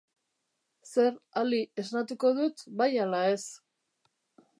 Zer, 0.91 1.19
Ali, 1.41 1.59
esnatuko 1.83 2.31
dut, 2.39 2.65
bai 2.81 2.89
ala 3.05 3.21
ez? 3.35 3.43